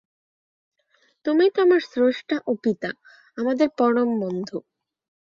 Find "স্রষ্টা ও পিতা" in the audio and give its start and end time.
1.87-2.89